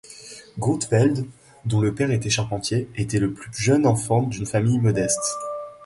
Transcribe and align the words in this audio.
Grootveld, 0.57 1.27
dont 1.65 1.79
le 1.79 1.93
père 1.93 2.09
était 2.09 2.31
charpentier 2.31 2.89
était 2.95 3.19
le 3.19 3.33
plus 3.33 3.51
jeune 3.55 3.85
enfant 3.85 4.23
d'une 4.23 4.47
famille 4.47 4.79
modeste. 4.79 5.35